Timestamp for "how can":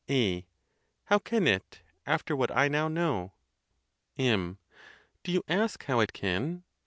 1.03-1.45